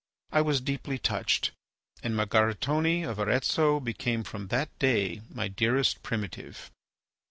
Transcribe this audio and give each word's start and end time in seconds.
I 0.31 0.41
was 0.41 0.61
deeply 0.61 0.97
touched, 0.97 1.51
and 2.01 2.15
Margaritone, 2.15 3.07
of 3.07 3.19
Arezzo 3.19 3.79
became 3.79 4.23
from 4.23 4.47
that 4.47 4.69
day 4.79 5.21
my 5.29 5.47
dearest 5.47 6.01
primitive. 6.01 6.71